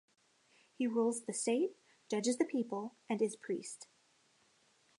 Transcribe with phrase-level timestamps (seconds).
[0.73, 1.77] He rules the state,
[2.09, 3.85] judges the people, and is priest.